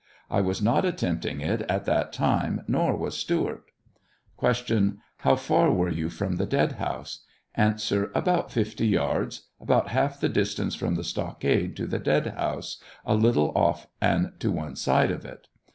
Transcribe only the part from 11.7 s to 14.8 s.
to the dead house, a little off and to one